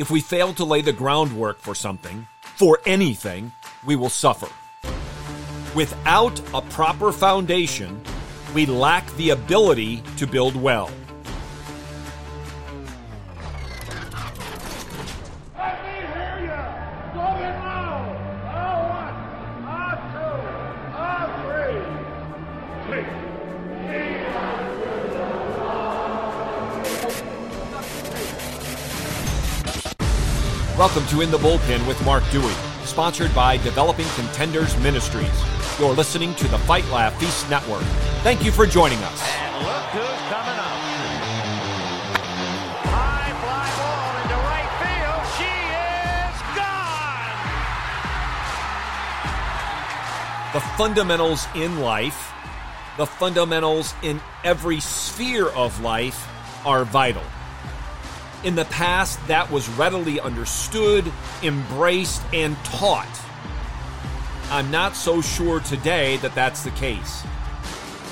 [0.00, 3.52] If we fail to lay the groundwork for something, for anything,
[3.84, 4.48] we will suffer.
[5.74, 8.00] Without a proper foundation,
[8.54, 10.90] we lack the ability to build well.
[30.80, 35.28] Welcome to In the Bullpen with Mark Dewey, sponsored by Developing Contenders Ministries.
[35.78, 37.82] You're listening to the Fight Laugh Feast Network.
[38.22, 39.22] Thank you for joining us.
[39.22, 40.80] And look who's coming up.
[42.88, 45.22] High fly ball into right field.
[45.36, 45.52] She
[46.16, 47.44] is gone.
[50.54, 52.32] The fundamentals in life,
[52.96, 56.26] the fundamentals in every sphere of life
[56.64, 57.20] are vital.
[58.42, 61.12] In the past, that was readily understood,
[61.42, 63.20] embraced, and taught.
[64.50, 67.22] I'm not so sure today that that's the case.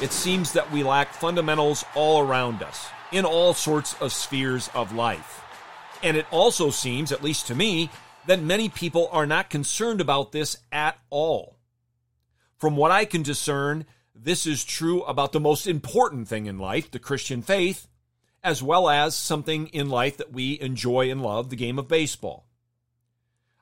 [0.02, 4.92] It seems that we lack fundamentals all around us, in all sorts of spheres of
[4.92, 5.42] life.
[6.02, 7.90] And it also seems, at least to me,
[8.26, 11.56] that many people are not concerned about this at all.
[12.58, 16.90] From what I can discern, this is true about the most important thing in life,
[16.90, 17.88] the Christian faith,
[18.42, 22.46] as well as something in life that we enjoy and love, the game of baseball.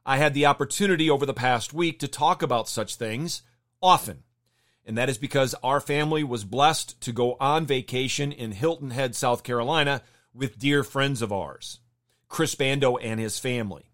[0.05, 3.43] I had the opportunity over the past week to talk about such things
[3.83, 4.23] often,
[4.85, 9.17] and that is because our family was blessed to go on vacation in Hilton Head,
[9.17, 10.03] South Carolina
[10.33, 11.81] with dear friends of ours,
[12.29, 13.91] Chris Bando and his family.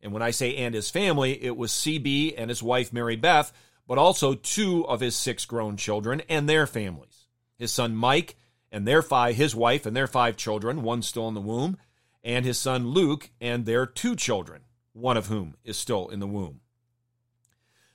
[0.00, 3.52] And when I say and his family, it was CB and his wife Mary Beth,
[3.86, 7.26] but also two of his six grown children and their families.
[7.58, 8.36] His son Mike
[8.70, 11.76] and their five, his wife and their five children, one still in the womb,
[12.22, 16.26] and his son Luke and their two children, one of whom is still in the
[16.26, 16.60] womb.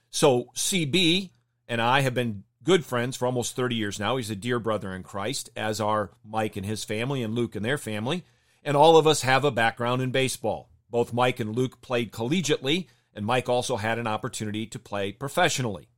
[0.10, 1.32] So CB
[1.68, 4.18] and I have been good friends for almost 30 years now.
[4.18, 7.66] He's a dear brother in Christ, as are Mike and his family and Luke and
[7.66, 8.24] their family.
[8.64, 10.70] And all of us have a background in baseball.
[10.90, 15.90] Both Mike and Luke played collegiately, and Mike also had an opportunity to play professionally.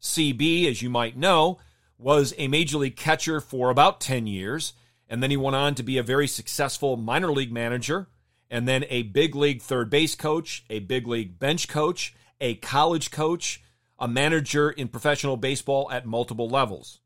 [0.00, 1.58] CB, as you might know,
[2.00, 4.72] was a major league catcher for about 10 years,
[5.08, 8.08] and then he went on to be a very successful minor league manager,
[8.50, 13.10] and then a big league third base coach, a big league bench coach, a college
[13.10, 13.62] coach,
[13.98, 17.00] a manager in professional baseball at multiple levels.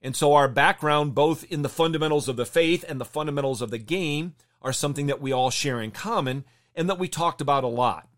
[0.00, 3.70] And so our background, both in the fundamentals of the faith and the fundamentals of
[3.70, 6.44] the game, are something that we all share in common
[6.74, 8.08] and that we talked about a lot.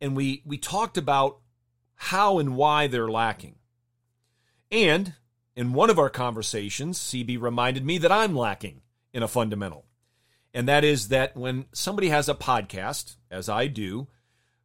[0.00, 1.38] And we, we talked about
[1.94, 3.56] how and why they're lacking.
[4.70, 5.14] And
[5.60, 8.80] in one of our conversations, CB reminded me that I'm lacking
[9.12, 9.84] in a fundamental.
[10.54, 14.08] And that is that when somebody has a podcast, as I do,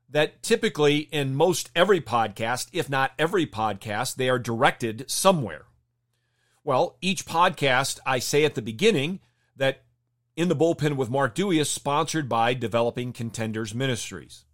[0.09, 5.65] that typically in most every podcast, if not every podcast, they are directed somewhere.
[6.63, 9.19] Well, each podcast, I say at the beginning
[9.57, 9.83] that
[10.37, 14.45] In the Bullpen with Mark Dewey is sponsored by Developing Contenders Ministries.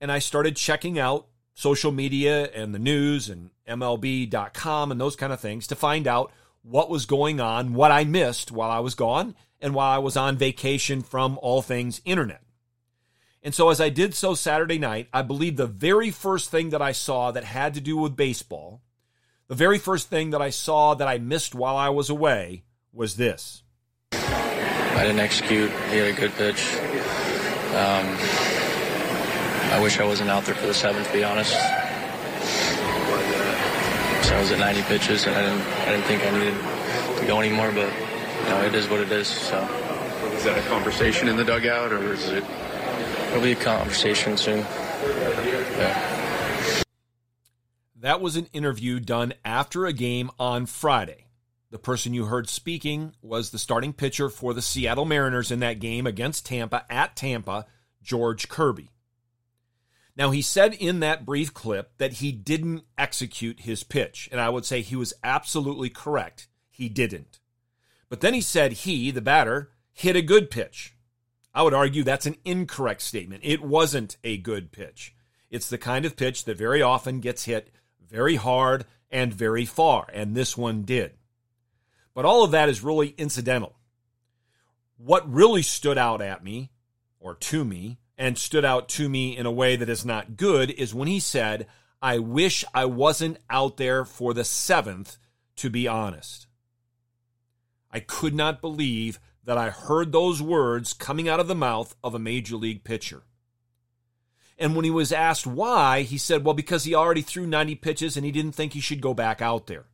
[0.00, 1.27] and I started checking out
[1.58, 6.30] social media and the news and MLB.com and those kind of things to find out
[6.62, 10.16] what was going on, what I missed while I was gone, and while I was
[10.16, 12.42] on vacation from all things internet.
[13.42, 16.82] And so, as I did so Saturday night, I believe the very first thing that
[16.82, 18.80] I saw that had to do with baseball,
[19.48, 22.62] the very first thing that I saw that I missed while I was away
[22.92, 23.64] was this.
[24.12, 25.70] I didn't execute.
[25.90, 26.72] He had a good pitch.
[27.74, 28.47] Um,
[29.70, 31.52] I wish I wasn't out there for the seventh, to be honest.
[34.26, 36.54] So I was at 90 pitches, and I didn't, I didn't think I needed
[37.20, 37.92] to go anymore, but
[38.42, 39.26] you know, it is what it is.
[39.26, 39.84] So.
[40.38, 42.44] Is that a conversation in the dugout, or is it?
[43.30, 44.60] It'll be a conversation soon.
[44.60, 46.82] Yeah.
[47.96, 51.26] That was an interview done after a game on Friday.
[51.70, 55.80] The person you heard speaking was the starting pitcher for the Seattle Mariners in that
[55.80, 57.66] game against Tampa at Tampa,
[58.00, 58.92] George Kirby.
[60.18, 64.48] Now, he said in that brief clip that he didn't execute his pitch, and I
[64.48, 66.48] would say he was absolutely correct.
[66.68, 67.38] He didn't.
[68.08, 70.96] But then he said he, the batter, hit a good pitch.
[71.54, 73.42] I would argue that's an incorrect statement.
[73.44, 75.14] It wasn't a good pitch.
[75.50, 77.70] It's the kind of pitch that very often gets hit
[78.08, 81.12] very hard and very far, and this one did.
[82.12, 83.76] But all of that is really incidental.
[84.96, 86.72] What really stood out at me,
[87.20, 90.70] or to me, and stood out to me in a way that is not good
[90.72, 91.66] is when he said,
[92.02, 95.16] I wish I wasn't out there for the seventh,
[95.56, 96.48] to be honest.
[97.90, 102.14] I could not believe that I heard those words coming out of the mouth of
[102.14, 103.22] a major league pitcher.
[104.58, 108.16] And when he was asked why, he said, well, because he already threw 90 pitches
[108.16, 109.86] and he didn't think he should go back out there.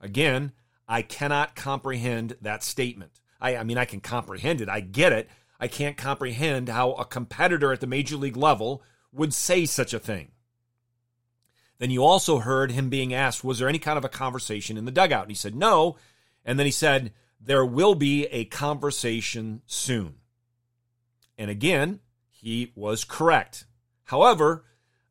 [0.00, 0.52] Again,
[0.88, 3.12] I cannot comprehend that statement.
[3.40, 4.68] I, I mean, I can comprehend it.
[4.68, 5.28] I get it.
[5.58, 8.82] I can't comprehend how a competitor at the major league level
[9.12, 10.32] would say such a thing.
[11.78, 14.84] Then you also heard him being asked, was there any kind of a conversation in
[14.84, 15.22] the dugout?
[15.22, 15.96] And he said, no.
[16.44, 20.14] And then he said, there will be a conversation soon.
[21.36, 22.00] And again,
[22.30, 23.66] he was correct.
[24.04, 24.64] However,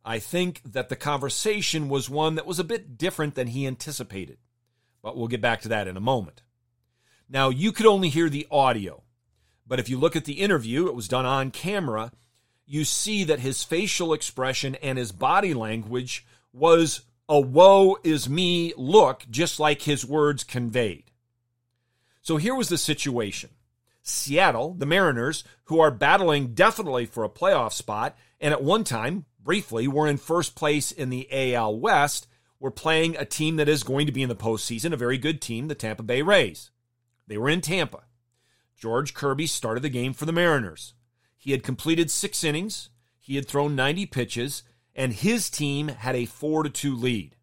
[0.04, 4.38] I think that the conversation was one that was a bit different than he anticipated.
[5.02, 6.42] But we'll get back to that in a moment.
[7.30, 9.04] Now, you could only hear the audio.
[9.68, 12.12] But if you look at the interview, it was done on camera,
[12.66, 18.74] you see that his facial expression and his body language was a woe is me
[18.78, 21.12] look, just like his words conveyed.
[22.22, 23.52] So here was the situation
[24.02, 29.26] Seattle, the Mariners, who are battling definitely for a playoff spot, and at one time,
[29.44, 32.28] briefly, were in first place in the AL West,
[32.60, 35.42] were playing a team that is going to be in the postseason, a very good
[35.42, 36.72] team, the Tampa Bay Rays.
[37.28, 38.05] They were in Tampa.
[38.86, 40.94] George Kirby started the game for the Mariners.
[41.40, 44.62] He had completed six innings, he had thrown 90 pitches,
[44.94, 47.36] and his team had a 4 to 2 lead.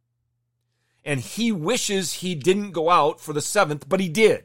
[1.05, 4.45] And he wishes he didn't go out for the seventh, but he did.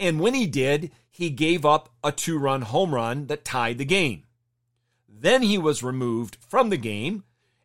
[0.00, 3.84] And when he did, he gave up a two run home run that tied the
[3.84, 4.24] game.
[5.08, 7.22] Then he was removed from the game,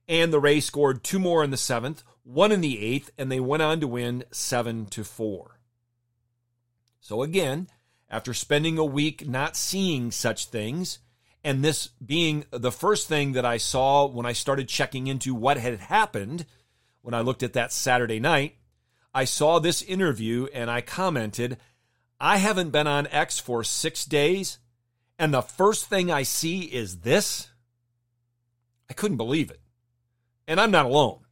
[0.07, 3.39] and the Rays scored two more in the seventh, one in the eighth, and they
[3.39, 5.59] went on to win 7 to 4.
[7.00, 7.67] So again,
[8.13, 11.00] after spending a week not seeing such things,
[11.44, 15.57] and this being the first thing that I saw when I started checking into what
[15.57, 16.45] had happened
[17.01, 18.57] when I looked at that Saturday night,
[19.15, 21.57] I saw this interview and I commented,
[22.19, 24.60] I haven't been on X for six days,
[25.18, 27.50] and the first thing I see is this.
[28.91, 29.60] I couldn't believe it.
[30.48, 31.23] And I'm not alone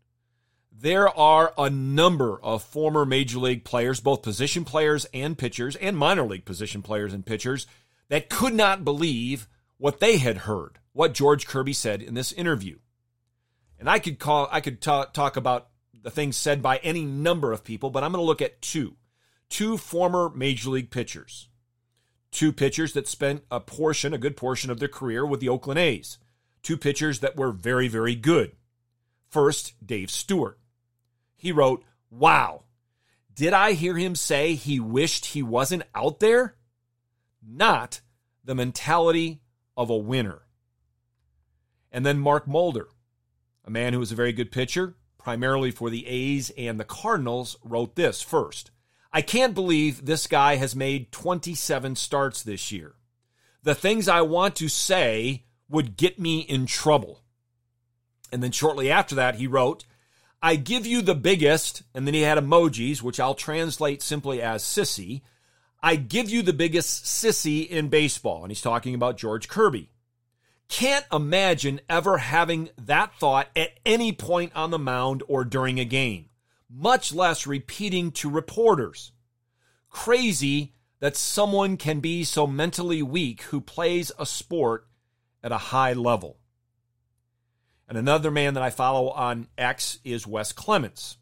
[0.81, 5.95] there are a number of former major league players, both position players and pitchers, and
[5.95, 7.67] minor league position players and pitchers,
[8.09, 9.47] that could not believe
[9.77, 12.79] what they had heard, what George Kirby said in this interview.
[13.79, 17.51] And I could call, I could talk, talk about the things said by any number
[17.51, 18.95] of people, but I'm going to look at two,
[19.49, 21.47] two former major league pitchers,
[22.31, 25.79] two pitchers that spent a portion, a good portion of their career with the Oakland
[25.79, 26.17] A's,
[26.63, 28.53] two pitchers that were very, very good.
[29.29, 30.57] First, Dave Stewart.
[31.41, 32.65] He wrote, Wow,
[33.33, 36.53] did I hear him say he wished he wasn't out there?
[37.41, 38.01] Not
[38.45, 39.41] the mentality
[39.75, 40.43] of a winner.
[41.91, 42.89] And then Mark Mulder,
[43.65, 47.57] a man who was a very good pitcher, primarily for the A's and the Cardinals,
[47.63, 48.69] wrote this first.
[49.11, 52.93] I can't believe this guy has made 27 starts this year.
[53.63, 57.23] The things I want to say would get me in trouble.
[58.31, 59.85] And then shortly after that, he wrote,
[60.41, 64.63] I give you the biggest, and then he had emojis, which I'll translate simply as
[64.63, 65.21] sissy.
[65.83, 68.43] I give you the biggest sissy in baseball.
[68.43, 69.89] And he's talking about George Kirby.
[70.67, 75.85] Can't imagine ever having that thought at any point on the mound or during a
[75.85, 76.29] game,
[76.69, 79.11] much less repeating to reporters.
[79.89, 84.87] Crazy that someone can be so mentally weak who plays a sport
[85.43, 86.37] at a high level.
[87.91, 91.17] And another man that I follow on X is Wes Clements.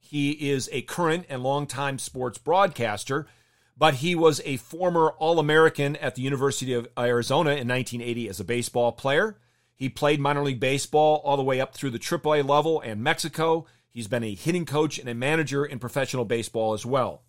[0.00, 3.28] He is a current and longtime sports broadcaster,
[3.76, 8.40] but he was a former All American at the University of Arizona in 1980 as
[8.40, 9.38] a baseball player.
[9.76, 13.66] He played minor league baseball all the way up through the AAA level and Mexico.
[13.88, 17.22] He's been a hitting coach and a manager in professional baseball as well.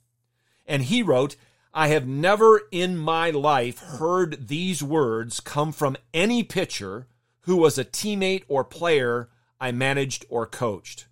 [0.66, 1.36] And he wrote,
[1.76, 7.06] I have never in my life heard these words come from any pitcher
[7.50, 9.28] who was a teammate or player
[9.60, 11.08] I managed or coached.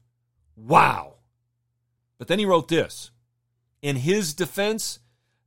[0.55, 1.15] Wow.
[2.19, 3.09] But then he wrote this
[3.81, 4.99] In his defense,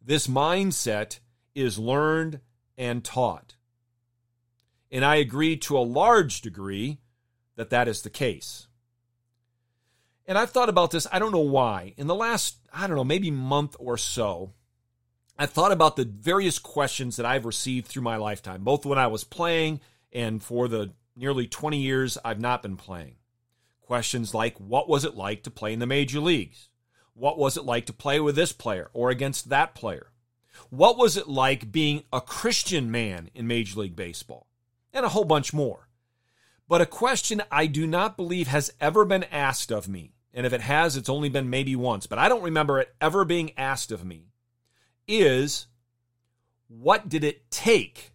[0.05, 1.21] this mindset
[1.55, 2.41] is learned
[2.77, 3.55] and taught.
[4.91, 6.99] And I agree to a large degree
[7.55, 8.67] that that is the case.
[10.27, 11.95] And I've thought about this, I don't know why.
[11.99, 14.55] In the last, I don't know, maybe month or so,
[15.39, 19.07] I thought about the various questions that I've received through my lifetime, both when I
[19.07, 19.79] was playing
[20.13, 23.17] and for the nearly 20 years I've not been playing.
[23.81, 26.69] Questions like what was it like to play in the major leagues?
[27.15, 30.13] What was it like to play with this player or against that player?
[30.71, 34.47] What was it like being a Christian man in Major League Baseball?
[34.93, 35.89] And a whole bunch more.
[36.69, 40.53] But a question I do not believe has ever been asked of me, and if
[40.53, 43.91] it has, it's only been maybe once, but I don't remember it ever being asked
[43.91, 44.29] of me,
[45.09, 45.67] is
[46.69, 48.13] what did it take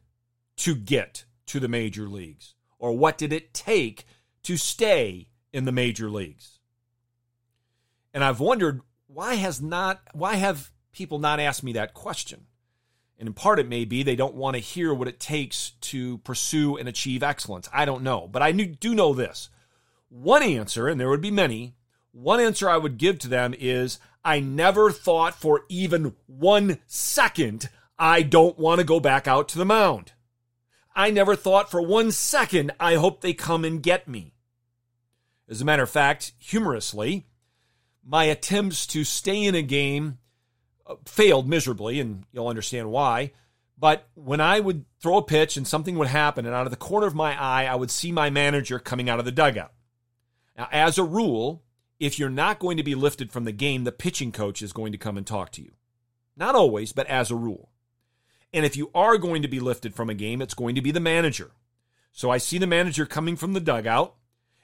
[0.58, 2.54] to get to the major leagues?
[2.80, 4.06] Or what did it take
[4.44, 6.60] to stay in the major leagues?
[8.14, 12.46] And I've wondered why has not why have people not asked me that question?
[13.18, 16.18] And in part it may be they don't want to hear what it takes to
[16.20, 17.70] pursue and achieve excellence.
[17.72, 19.50] I don't know, but I do know this.
[20.10, 21.76] One answer, and there would be many,
[22.12, 27.70] one answer I would give to them is I never thought for even one second
[28.00, 30.14] I don't want to go back out to the mound.
[30.96, 34.34] I never thought for one second I hope they come and get me.
[35.50, 37.28] As a matter of fact, humorously,
[38.04, 40.20] my attempts to stay in a game
[40.88, 43.32] uh, failed miserably, and you'll understand why.
[43.78, 46.78] But when I would throw a pitch and something would happen, and out of the
[46.78, 49.74] corner of my eye, I would see my manager coming out of the dugout.
[50.58, 51.64] Now, as a rule,
[52.00, 54.94] if you're not going to be lifted from the game, the pitching coach is going
[54.94, 55.74] to come and talk to you.
[56.38, 57.70] Not always, but as a rule.
[58.56, 60.92] And if you are going to be lifted from a game, it's going to be
[60.92, 61.52] the manager.
[62.14, 64.16] So I see the manager coming from the dugout,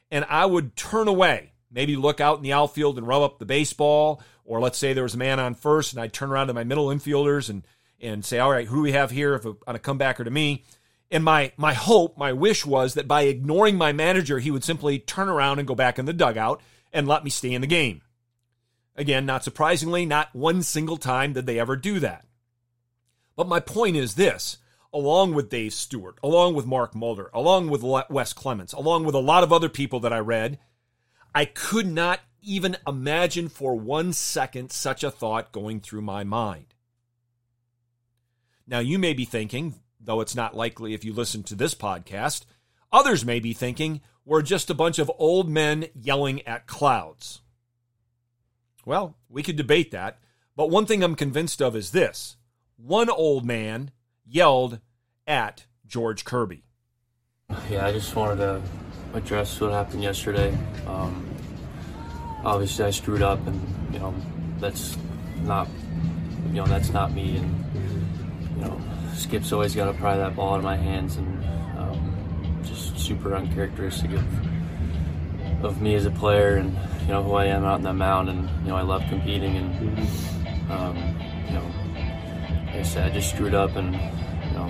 [0.09, 3.45] and I would turn away, maybe look out in the outfield and rub up the
[3.45, 6.53] baseball, or let's say there was a man on first, and I'd turn around to
[6.53, 7.63] my middle infielders and
[7.99, 10.31] and say, all right, who do we have here if a, on a comebacker to
[10.31, 10.63] me?
[11.11, 14.99] And my my hope, my wish was that by ignoring my manager, he would simply
[14.99, 16.61] turn around and go back in the dugout
[16.93, 18.03] and let me stay in the game.
[18.95, 22.25] Again, not surprisingly, not one single time did they ever do that.
[23.35, 24.57] But my point is this
[24.93, 29.19] along with Dave Stewart, along with Mark Mulder, along with Wes Clements, along with a
[29.19, 30.59] lot of other people that I read,
[31.33, 36.73] I could not even imagine for one second such a thought going through my mind.
[38.67, 42.45] Now, you may be thinking, though it's not likely if you listen to this podcast,
[42.91, 47.41] others may be thinking we're just a bunch of old men yelling at clouds.
[48.85, 50.19] Well, we could debate that,
[50.55, 52.35] but one thing I'm convinced of is this
[52.83, 53.91] one old man
[54.25, 54.79] yelled
[55.27, 56.63] at George Kirby.
[57.69, 58.61] Yeah, I just wanted to
[59.13, 60.57] address what happened yesterday.
[60.87, 61.29] Um,
[62.43, 64.15] obviously, I screwed up, and you know
[64.59, 64.97] that's
[65.43, 65.67] not
[66.47, 67.37] you know that's not me.
[67.37, 67.65] And
[68.55, 68.81] you know,
[69.15, 71.43] Skip's always got to pry that ball out of my hands, and
[71.77, 74.25] um, just super uncharacteristic of
[75.65, 78.29] of me as a player, and you know who I am out in the mound,
[78.29, 81.20] and you know I love competing, and um,
[82.81, 84.65] I said, I just screwed up, and you know,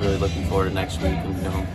[0.00, 1.66] really looking forward to next week, and you know,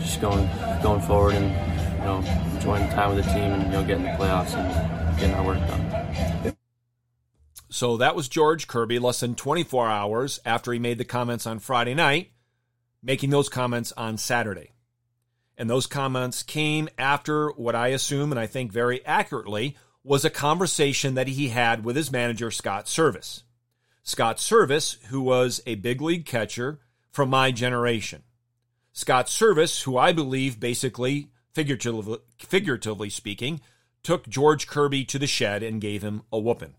[0.00, 0.48] just going
[0.82, 1.50] going forward and
[1.98, 5.20] you know enjoying the time with the team, and you know, getting the playoffs and
[5.20, 6.56] getting our work done.
[7.68, 11.58] So that was George Kirby, less than 24 hours after he made the comments on
[11.58, 12.30] Friday night,
[13.02, 14.72] making those comments on Saturday.
[15.58, 19.76] And those comments came after what I assume, and I think very accurately,
[20.08, 23.42] was a conversation that he had with his manager, Scott Servais.
[24.02, 28.22] Scott Servais, who was a big league catcher from my generation.
[28.94, 33.60] Scott Servais, who I believe basically, figuratively, figuratively speaking,
[34.02, 36.74] took George Kirby to the shed and gave him a whooping.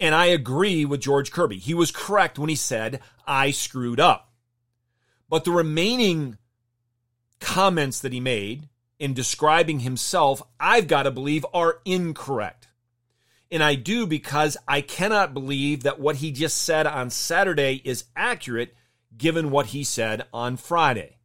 [0.00, 1.58] And I agree with George Kirby.
[1.58, 4.32] He was correct when he said, I screwed up.
[5.28, 6.38] But the remaining
[7.38, 12.68] comments that he made in describing himself, I've got to believe, are incorrect.
[13.50, 18.04] And I do because I cannot believe that what he just said on Saturday is
[18.14, 18.74] accurate
[19.16, 21.16] given what he said on Friday.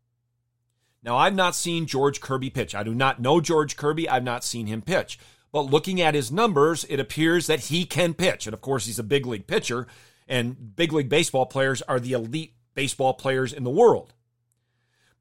[1.03, 2.73] Now, I've not seen George Kirby pitch.
[2.73, 4.07] I do not know George Kirby.
[4.07, 5.19] I've not seen him pitch.
[5.51, 8.47] But looking at his numbers, it appears that he can pitch.
[8.47, 9.85] And of course, he's a big league pitcher,
[10.27, 14.13] and big league baseball players are the elite baseball players in the world.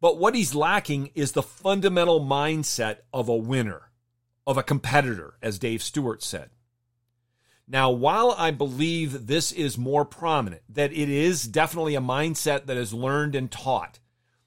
[0.03, 3.93] But what he's lacking is the fundamental mindset of a winner,
[4.45, 6.51] of a competitor, as Dave Stewart said.
[7.69, 12.77] Now, while I believe this is more prominent, that it is definitely a mindset that
[12.77, 14.01] is learned and taught,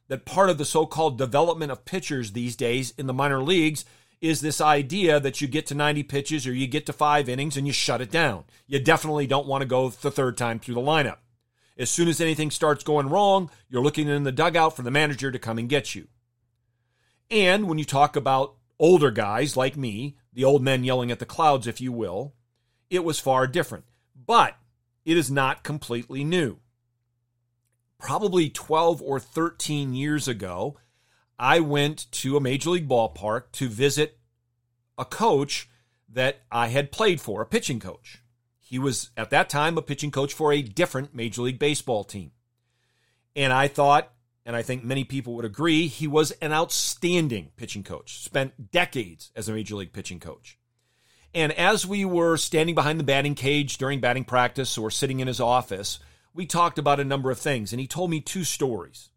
[0.09, 3.85] that part of the so called development of pitchers these days in the minor leagues
[4.19, 7.55] is this idea that you get to 90 pitches or you get to five innings
[7.55, 8.43] and you shut it down.
[8.67, 11.19] You definitely don't want to go the third time through the lineup.
[11.77, 15.31] As soon as anything starts going wrong, you're looking in the dugout for the manager
[15.31, 16.07] to come and get you.
[17.29, 21.25] And when you talk about older guys like me, the old men yelling at the
[21.25, 22.33] clouds, if you will,
[22.89, 23.85] it was far different.
[24.15, 24.57] But
[25.03, 26.57] it is not completely new.
[27.99, 30.77] Probably 12 or 13 years ago,
[31.37, 34.17] I went to a major league ballpark to visit
[34.97, 35.69] a coach
[36.07, 38.21] that I had played for, a pitching coach.
[38.67, 42.31] He was at that time a pitching coach for a different Major League Baseball team.
[43.35, 44.11] And I thought,
[44.43, 49.31] and I think many people would agree, he was an outstanding pitching coach, spent decades
[49.35, 50.57] as a Major League pitching coach.
[51.31, 55.27] And as we were standing behind the batting cage during batting practice or sitting in
[55.27, 55.99] his office,
[56.33, 57.71] we talked about a number of things.
[57.71, 59.09] And he told me two stories.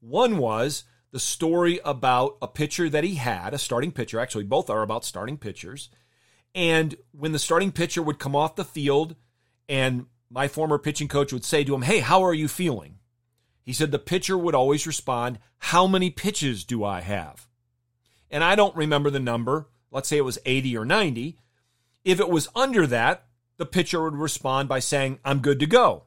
[0.00, 4.18] One was the story about a pitcher that he had, a starting pitcher.
[4.18, 5.90] Actually, both are about starting pitchers.
[6.54, 9.16] And when the starting pitcher would come off the field
[9.68, 12.98] and my former pitching coach would say to him, Hey, how are you feeling?
[13.62, 17.48] He said the pitcher would always respond, How many pitches do I have?
[18.30, 21.38] And I don't remember the number, let's say it was 80 or 90,
[22.04, 23.24] if it was under that,
[23.56, 26.04] the pitcher would respond by saying, I'm good to go.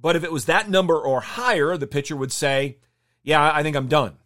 [0.00, 2.78] But if it was that number or higher, the pitcher would say,
[3.22, 4.16] Yeah, I think I'm done.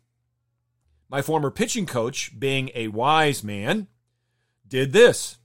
[1.09, 3.88] My former pitching coach, being a wise man,
[4.66, 5.37] did this.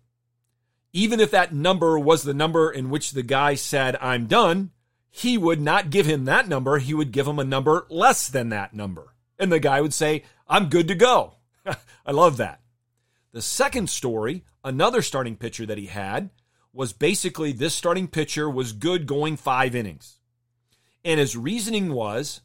[0.97, 4.71] Even if that number was the number in which the guy said, I'm done,
[5.11, 6.79] he would not give him that number.
[6.79, 9.13] He would give him a number less than that number.
[9.37, 11.35] And the guy would say, I'm good to go.
[11.67, 12.61] I love that.
[13.31, 16.31] The second story, another starting pitcher that he had,
[16.73, 20.17] was basically this starting pitcher was good going five innings.
[21.05, 22.41] And his reasoning was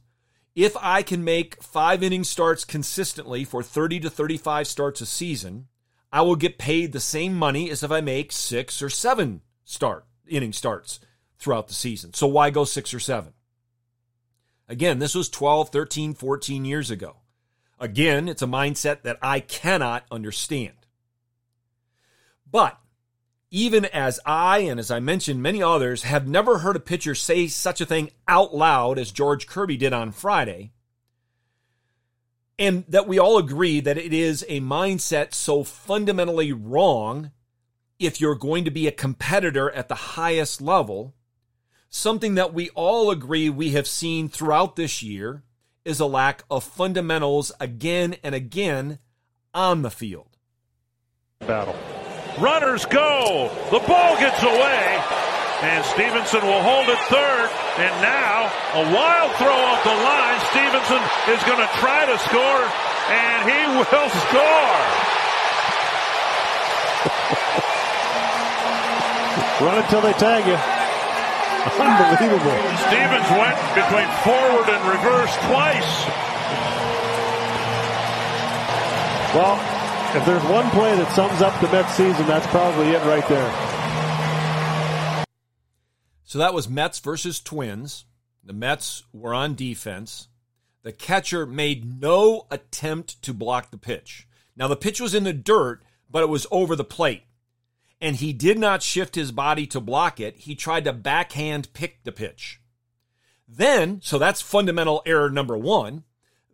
[0.55, 5.69] if I can make five inning starts consistently for 30 to 35 starts a season,
[6.13, 10.05] I will get paid the same money as if I make six or seven start
[10.29, 11.01] inning starts
[11.39, 12.13] throughout the season.
[12.15, 13.33] So why go six or seven?
[14.69, 17.17] Again, this was 12, 13, 14 years ago.
[17.81, 20.75] Again, it's a mindset that I cannot understand.
[22.51, 22.79] But
[23.51, 27.49] even as I, and as I mentioned, many others have never heard a pitcher say
[27.49, 30.73] such a thing out loud as George Kirby did on Friday,
[32.59, 37.31] and that we all agree that it is a mindset so fundamentally wrong
[37.99, 41.15] if you're going to be a competitor at the highest level,
[41.89, 45.45] something that we all agree we have seen throughout this year
[45.85, 48.99] is a lack of fundamentals again and again
[49.55, 50.37] on the field.
[51.41, 51.77] Battle.
[52.39, 53.51] Runners go.
[53.71, 55.22] The ball gets away.
[55.63, 57.49] And Stevenson will hold it third.
[57.79, 60.39] And now a wild throw off the line.
[60.51, 62.65] Stevenson is going to try to score.
[63.07, 64.79] And he will score.
[69.63, 70.59] Run until they tag you.
[71.79, 72.59] Unbelievable.
[72.91, 75.93] Stevens went between forward and reverse twice.
[79.33, 79.57] Well,
[80.17, 83.72] if there's one play that sums up the Mets season, that's probably it right there.
[86.33, 88.07] So that was Mets versus Twins.
[88.43, 90.29] The Mets were on defense.
[90.83, 94.27] The catcher made no attempt to block the pitch.
[94.57, 97.25] Now, the pitch was in the dirt, but it was over the plate.
[98.01, 100.39] And he did not shift his body to block it.
[100.39, 102.63] He tried to backhand pick the pitch.
[103.47, 106.05] Then, so that's fundamental error number one.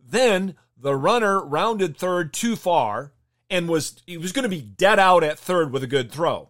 [0.04, 3.12] Then the runner rounded third too far
[3.48, 6.48] and was he was going to be dead out at third with a good throw.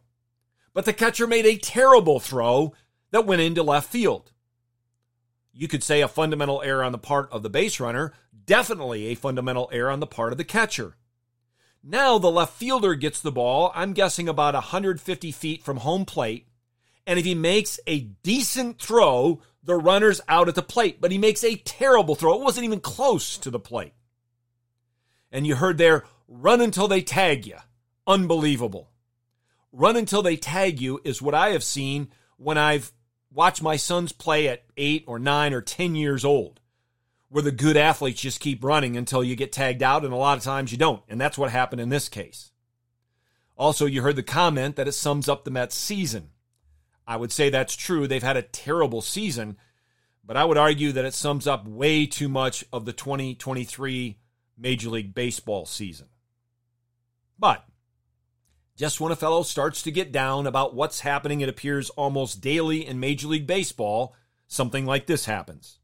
[0.72, 2.72] But the catcher made a terrible throw
[3.10, 4.32] that went into left field.
[5.52, 8.12] You could say a fundamental error on the part of the base runner,
[8.44, 10.96] definitely a fundamental error on the part of the catcher.
[11.82, 16.46] Now the left fielder gets the ball, I'm guessing about 150 feet from home plate.
[17.06, 21.00] And if he makes a decent throw, the runner's out at the plate.
[21.00, 22.34] But he makes a terrible throw.
[22.34, 23.94] It wasn't even close to the plate.
[25.32, 27.56] And you heard there, run until they tag you.
[28.06, 28.90] Unbelievable.
[29.72, 32.92] Run until they tag you is what I have seen when I've
[33.30, 36.60] watched my sons play at eight or nine or 10 years old,
[37.28, 40.38] where the good athletes just keep running until you get tagged out, and a lot
[40.38, 41.02] of times you don't.
[41.08, 42.50] And that's what happened in this case.
[43.56, 46.30] Also, you heard the comment that it sums up the Mets season.
[47.06, 48.06] I would say that's true.
[48.06, 49.56] They've had a terrible season,
[50.24, 54.18] but I would argue that it sums up way too much of the 2023
[54.56, 56.08] Major League Baseball season.
[57.38, 57.64] But
[58.78, 62.86] just when a fellow starts to get down about what's happening, it appears almost daily
[62.86, 64.14] in Major League Baseball,
[64.46, 65.80] something like this happens.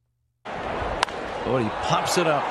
[0.46, 2.44] Oh, he pops it up.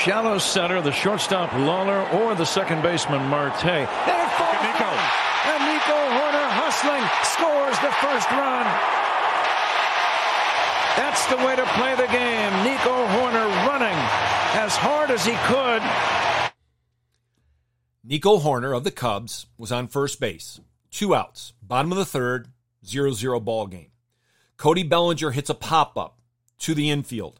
[0.00, 3.62] Shallow center, the shortstop Lawlar or the second baseman Marte.
[3.62, 4.88] And it falls Nico.
[4.88, 8.64] And Nico Hoerner hustling scores the first run.
[10.96, 12.50] That's the way to play the game.
[12.64, 13.98] Nico Hoerner running
[14.56, 15.82] as hard as he could.
[18.04, 20.60] Nico Hoerner of the Cubs was on first base.
[20.90, 22.48] Two outs, bottom of the third,
[22.84, 23.92] 0 0 ball game.
[24.56, 26.18] Cody Bellinger hits a pop up
[26.58, 27.38] to the infield.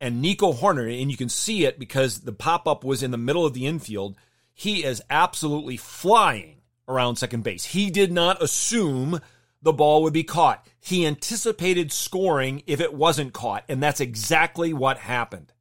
[0.00, 3.16] And Nico Hoerner, and you can see it because the pop up was in the
[3.16, 4.16] middle of the infield,
[4.52, 7.66] he is absolutely flying around second base.
[7.66, 9.20] He did not assume
[9.62, 10.66] the ball would be caught.
[10.80, 15.52] He anticipated scoring if it wasn't caught, and that's exactly what happened.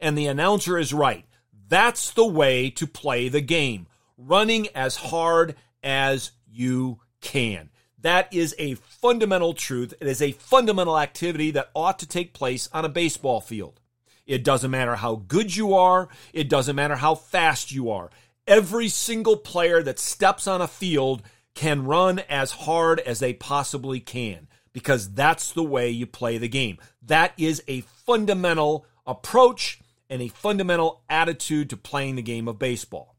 [0.00, 1.26] And the announcer is right.
[1.68, 7.70] That's the way to play the game, running as hard as you can.
[7.98, 9.94] That is a fundamental truth.
[10.00, 13.80] It is a fundamental activity that ought to take place on a baseball field.
[14.26, 18.10] It doesn't matter how good you are, it doesn't matter how fast you are.
[18.46, 21.22] Every single player that steps on a field
[21.54, 26.48] can run as hard as they possibly can because that's the way you play the
[26.48, 26.78] game.
[27.02, 29.80] That is a fundamental approach
[30.14, 33.16] and a fundamental attitude to playing the game of baseball.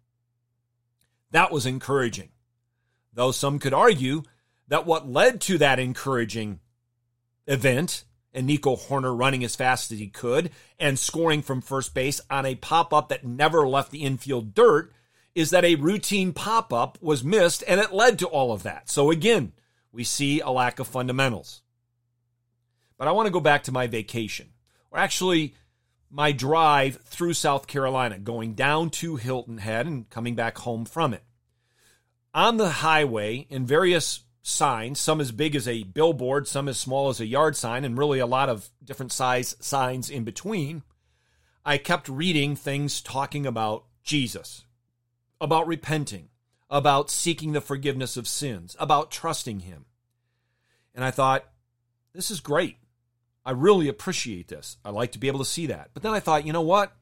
[1.31, 2.29] That was encouraging.
[3.13, 4.23] Though some could argue
[4.69, 6.61] that what led to that encouraging
[7.47, 12.21] event and Nico Hoerner running as fast as he could and scoring from first base
[12.29, 14.93] on a pop up that never left the infield dirt
[15.35, 18.89] is that a routine pop up was missed and it led to all of that.
[18.89, 19.51] So again,
[19.91, 21.61] we see a lack of fundamentals.
[22.97, 24.53] But I want to go back to my vacation,
[24.91, 25.55] or actually
[26.09, 31.13] my drive through South Carolina, going down to Hilton Head and coming back home from
[31.13, 31.23] it.
[32.33, 37.09] On the highway, in various signs, some as big as a billboard, some as small
[37.09, 40.83] as a yard sign, and really a lot of different size signs in between,
[41.65, 44.65] I kept reading things talking about Jesus,
[45.41, 46.29] about repenting,
[46.69, 49.85] about seeking the forgiveness of sins, about trusting Him.
[50.93, 51.45] And I thought,
[52.13, 52.77] this is great.
[53.45, 54.77] I really appreciate this.
[54.83, 55.91] I like to be able to see that.
[55.93, 56.93] But then I thought, you know what?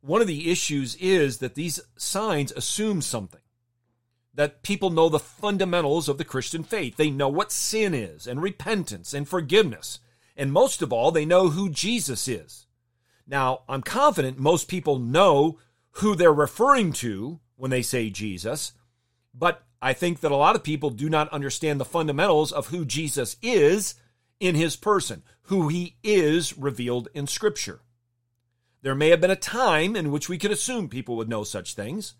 [0.00, 3.40] One of the issues is that these signs assume something.
[4.32, 6.96] That people know the fundamentals of the Christian faith.
[6.96, 9.98] They know what sin is and repentance and forgiveness.
[10.36, 12.66] And most of all, they know who Jesus is.
[13.26, 15.58] Now, I'm confident most people know
[15.94, 18.72] who they're referring to when they say Jesus,
[19.34, 22.84] but I think that a lot of people do not understand the fundamentals of who
[22.84, 23.94] Jesus is
[24.38, 27.80] in his person, who he is revealed in Scripture.
[28.82, 31.74] There may have been a time in which we could assume people would know such
[31.74, 32.14] things,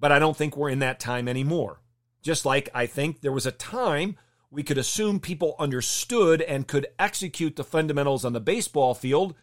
[0.00, 1.80] but I don't think we're in that time anymore.
[2.22, 4.16] Just like I think there was a time
[4.50, 9.36] we could assume people understood and could execute the fundamentals on the baseball field,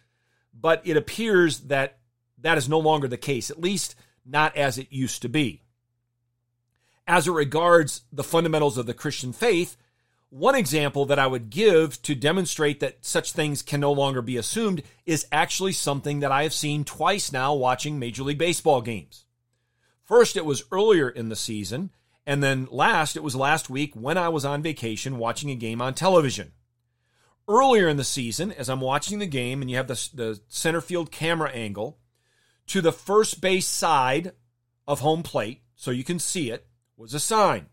[0.53, 1.99] but it appears that
[2.39, 5.61] that is no longer the case, at least not as it used to be.
[7.07, 9.77] As it regards the fundamentals of the Christian faith,
[10.33, 14.35] one example that I would give to demonstrate that such things can no longer be
[14.35, 19.25] assumed is actually something that I have seen twice now watching Major League Baseball games.
[20.03, 21.91] First, it was earlier in the season,
[22.25, 25.83] and then last, it was last week when I was on vacation watching a game
[25.83, 26.53] on television.
[27.47, 30.81] Earlier in the season, as I'm watching the game and you have the, the center
[30.81, 31.99] field camera angle,
[32.67, 34.31] to the first base side
[34.87, 36.65] of home plate, so you can see it,
[36.97, 37.67] was a sign.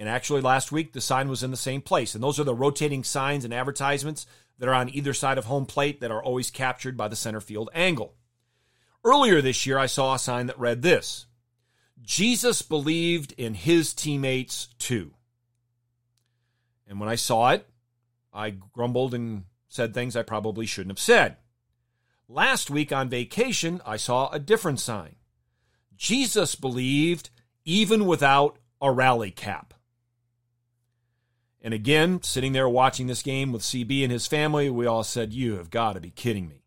[0.00, 2.14] And actually, last week, the sign was in the same place.
[2.14, 4.26] And those are the rotating signs and advertisements
[4.58, 7.38] that are on either side of home plate that are always captured by the center
[7.38, 8.14] field angle.
[9.04, 11.26] Earlier this year, I saw a sign that read this
[12.00, 15.12] Jesus believed in his teammates too.
[16.88, 17.68] And when I saw it,
[18.32, 21.36] I grumbled and said things I probably shouldn't have said.
[22.26, 25.16] Last week on vacation, I saw a different sign.
[25.94, 27.28] Jesus believed
[27.66, 29.74] even without a rally cap.
[31.62, 35.32] And again, sitting there watching this game with CB and his family, we all said,
[35.32, 36.62] You have got to be kidding me.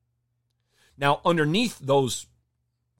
[0.98, 2.28] Now, underneath those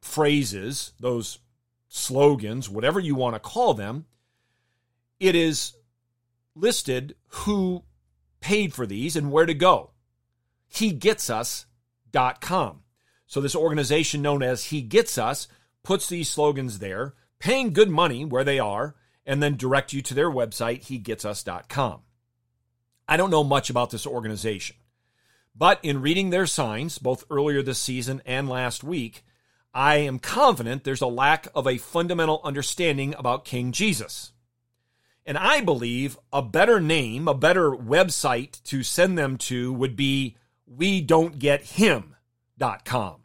[0.02, 1.40] phrases, those
[1.88, 4.06] slogans, whatever you want to call them,
[5.20, 5.74] it is
[6.56, 7.84] listed who
[8.42, 9.92] paid for these and where to go.
[10.74, 12.80] HeGetsUs.com.
[13.28, 15.48] So this organization known as He Gets Us
[15.84, 20.14] puts these slogans there, paying good money where they are, and then direct you to
[20.14, 22.02] their website, HeGetsUs.com.
[23.08, 24.78] I don't know much about this organization,
[25.56, 29.24] but in reading their signs, both earlier this season and last week,
[29.74, 34.32] I am confident there's a lack of a fundamental understanding about King Jesus.
[35.26, 40.36] And I believe a better name, a better website to send them to would be
[40.68, 43.22] we don't get him.com.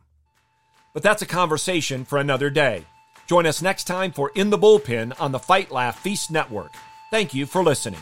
[0.95, 2.87] But that's a conversation for another day.
[3.29, 6.73] Join us next time for In the Bullpen on the Fight Laugh Feast Network.
[7.11, 8.01] Thank you for listening.